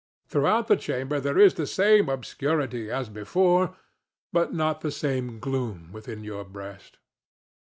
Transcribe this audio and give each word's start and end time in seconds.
Throughout 0.25 0.67
the 0.67 0.77
chamber 0.77 1.19
there 1.19 1.37
is 1.37 1.53
the 1.53 1.67
same 1.67 2.09
obscurity 2.09 2.89
as 2.89 3.07
before, 3.07 3.75
but 4.33 4.51
not 4.51 4.81
the 4.81 4.89
same 4.89 5.37
gloom 5.39 5.91
within 5.91 6.23
your 6.23 6.43
breast. 6.43 6.97